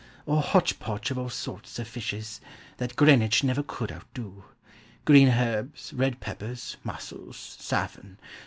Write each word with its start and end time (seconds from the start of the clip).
Or 0.25 0.41
hotchpotch 0.41 1.11
of 1.11 1.19
all 1.19 1.29
sorts 1.29 1.77
of 1.77 1.87
fishes. 1.87 2.41
That 2.77 2.95
Greenwich 2.95 3.43
never 3.43 3.61
could 3.61 3.91
outdo; 3.91 4.45
Green 5.05 5.27
herbs, 5.27 5.93
red 5.93 6.19
pepfiers, 6.19 6.75
mussels, 6.83 7.37
safi'ern. 7.61 8.17